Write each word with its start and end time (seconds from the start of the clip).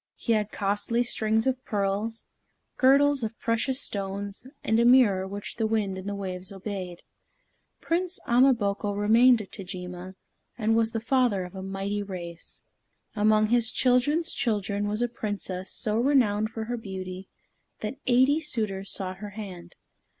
He 0.15 0.33
had 0.33 0.51
costly 0.51 1.03
strings 1.03 1.45
of 1.45 1.63
pearls, 1.63 2.25
girdles 2.75 3.23
of 3.23 3.37
precious 3.37 3.79
stones, 3.79 4.47
and 4.63 4.79
a 4.79 4.83
mirror 4.83 5.27
which 5.27 5.57
the 5.57 5.67
wind 5.67 5.95
and 5.95 6.09
the 6.09 6.15
waves 6.15 6.51
obeyed. 6.51 7.03
Prince 7.81 8.19
Ama 8.25 8.55
boko 8.55 8.93
remained 8.93 9.43
at 9.43 9.51
Tajima, 9.51 10.15
and 10.57 10.75
was 10.75 10.93
the 10.93 10.99
father 10.99 11.43
of 11.43 11.53
a 11.53 11.61
mighty 11.61 12.01
race. 12.01 12.63
Among 13.15 13.49
his 13.49 13.69
children's 13.69 14.33
children 14.33 14.87
was 14.87 15.03
a 15.03 15.07
Princess 15.07 15.69
so 15.71 15.99
renowned 15.99 16.49
for 16.49 16.63
her 16.63 16.77
beauty 16.77 17.29
that 17.81 17.97
eighty 18.07 18.39
suitors 18.41 18.91
sought 18.91 19.17
her 19.17 19.29
hand. 19.37 19.75